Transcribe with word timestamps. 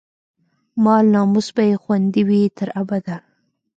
مال، 0.83 1.05
ناموس 1.13 1.47
به 1.55 1.63
يې 1.69 1.75
خوندي 1.83 2.21
وي، 2.27 2.41
تر 2.57 2.67
ابده 2.81 3.17